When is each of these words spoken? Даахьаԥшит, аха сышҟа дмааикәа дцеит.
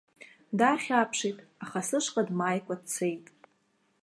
Даахьаԥшит, 0.57 1.37
аха 1.63 1.79
сышҟа 1.87 2.21
дмааикәа 2.27 2.75
дцеит. 2.81 3.25